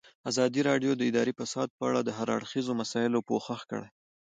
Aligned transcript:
ازادي 0.29 0.61
راډیو 0.69 0.91
د 0.95 1.01
اداري 1.09 1.33
فساد 1.39 1.69
په 1.77 1.83
اړه 1.89 1.99
د 2.03 2.09
هر 2.17 2.27
اړخیزو 2.37 2.73
مسایلو 2.81 3.25
پوښښ 3.29 3.61
کړی. 3.71 3.89